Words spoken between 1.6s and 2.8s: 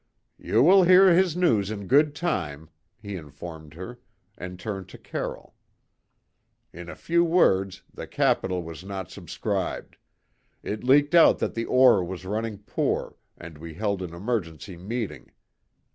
in good time,"